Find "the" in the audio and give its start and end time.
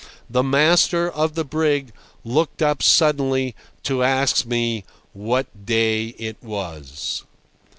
0.27-0.41, 1.35-1.45